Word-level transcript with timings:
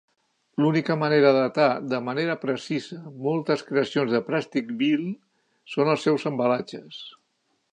L'única 0.63 0.95
manera 1.01 1.33
de 1.35 1.41
datar 1.43 1.67
de 1.91 1.99
manera 2.07 2.37
precisa 2.45 2.97
moltes 3.27 3.63
creacions 3.67 4.15
de 4.17 4.23
Plasticville 4.31 5.13
són 5.75 5.93
els 5.97 6.07
seus 6.09 6.27
embalatges. 6.33 6.99